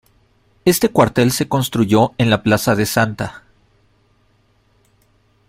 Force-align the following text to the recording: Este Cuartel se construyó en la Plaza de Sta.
Este 0.65 0.89
Cuartel 0.89 1.31
se 1.31 1.47
construyó 1.47 2.13
en 2.17 2.31
la 2.31 2.41
Plaza 2.41 2.73
de 2.75 2.85
Sta. 2.87 3.43